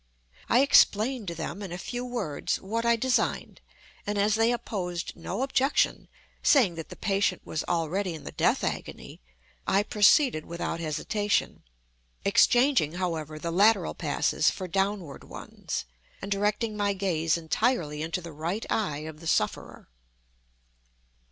[0.49, 3.61] I explained to them, in a few words, what I designed,
[4.07, 6.07] and as they opposed no objection,
[6.41, 9.21] saying that the patient was already in the death agony,
[9.67, 15.85] I proceeded without hesitation—exchanging, however, the lateral passes for downward ones,
[16.19, 19.87] and directing my gaze entirely into the right eye of the sufferer.